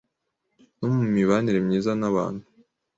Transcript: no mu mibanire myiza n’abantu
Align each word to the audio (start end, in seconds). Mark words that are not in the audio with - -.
no 0.79 0.87
mu 0.95 1.03
mibanire 1.13 1.59
myiza 1.67 1.91
n’abantu 1.99 2.43